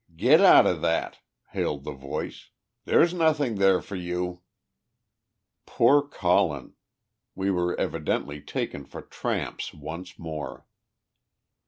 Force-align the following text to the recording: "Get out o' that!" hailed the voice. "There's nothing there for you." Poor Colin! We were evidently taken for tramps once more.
"Get 0.15 0.41
out 0.41 0.65
o' 0.65 0.75
that!" 0.77 1.19
hailed 1.49 1.83
the 1.83 1.91
voice. 1.91 2.49
"There's 2.85 3.13
nothing 3.13 3.57
there 3.57 3.83
for 3.83 3.95
you." 3.95 4.41
Poor 5.67 6.01
Colin! 6.01 6.73
We 7.35 7.51
were 7.51 7.79
evidently 7.79 8.41
taken 8.41 8.83
for 8.83 9.03
tramps 9.03 9.75
once 9.75 10.17
more. 10.17 10.65